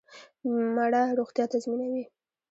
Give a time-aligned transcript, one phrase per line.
[0.75, 2.03] مڼه روغتیا تضمینوي